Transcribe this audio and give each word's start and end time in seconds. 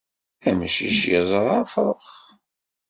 Amcic 0.49 0.99
yeẓṛa 1.11 1.57
afṛux. 1.63 2.07